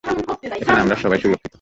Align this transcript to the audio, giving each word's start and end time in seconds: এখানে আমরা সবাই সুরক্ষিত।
এখানে 0.55 0.79
আমরা 0.81 0.95
সবাই 1.03 1.19
সুরক্ষিত। 1.21 1.47